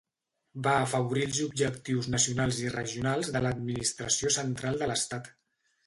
[0.67, 5.35] Va afavorir els objectius nacionals i regionals de l"administració central de l"estat.